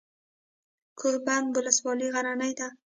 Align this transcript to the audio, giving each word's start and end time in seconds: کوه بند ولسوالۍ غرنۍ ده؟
کوه 0.99 1.15
بند 1.25 1.51
ولسوالۍ 1.57 2.07
غرنۍ 2.13 2.51
ده؟ 2.59 2.67